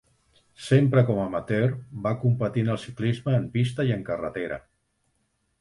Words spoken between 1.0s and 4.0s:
com amateur, va competir en el ciclisme en pista i